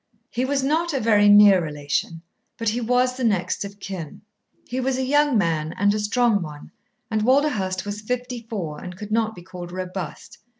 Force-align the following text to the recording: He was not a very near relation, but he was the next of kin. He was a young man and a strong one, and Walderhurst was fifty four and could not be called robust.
He 0.31 0.45
was 0.45 0.63
not 0.63 0.93
a 0.93 0.99
very 0.99 1.29
near 1.29 1.63
relation, 1.63 2.23
but 2.57 2.69
he 2.69 2.81
was 2.81 3.15
the 3.17 3.23
next 3.23 3.63
of 3.63 3.79
kin. 3.79 4.23
He 4.67 4.79
was 4.79 4.97
a 4.97 5.03
young 5.05 5.37
man 5.37 5.75
and 5.77 5.93
a 5.93 5.99
strong 5.99 6.41
one, 6.41 6.71
and 7.11 7.21
Walderhurst 7.21 7.85
was 7.85 8.01
fifty 8.01 8.47
four 8.49 8.83
and 8.83 8.97
could 8.97 9.11
not 9.11 9.35
be 9.35 9.43
called 9.43 9.71
robust. 9.71 10.39